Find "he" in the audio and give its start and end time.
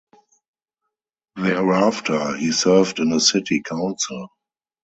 2.35-2.51